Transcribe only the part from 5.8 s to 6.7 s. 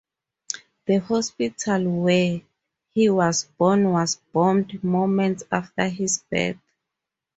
his birth.